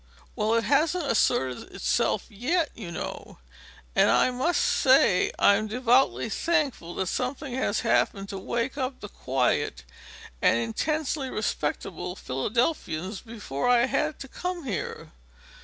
"Well, 0.35 0.55
it 0.55 0.63
hasn't 0.63 1.05
asserted 1.05 1.71
itself 1.75 2.25
yet, 2.27 2.71
you 2.73 2.91
know; 2.91 3.37
and 3.95 4.09
I 4.09 4.31
must 4.31 4.59
say 4.59 5.31
I'm 5.37 5.67
devoutly 5.67 6.27
thankful 6.27 6.95
that 6.95 7.05
something 7.05 7.53
has 7.53 7.81
happened 7.81 8.27
to 8.29 8.39
wake 8.39 8.79
up 8.79 8.99
the 8.99 9.09
quiet 9.09 9.83
and 10.41 10.57
intensely 10.57 11.29
respectable 11.29 12.15
Philadelphians 12.15 13.21
before 13.21 13.69
I 13.69 13.85
had 13.85 14.17
to 14.21 14.27
come 14.27 14.63
here. 14.65 15.11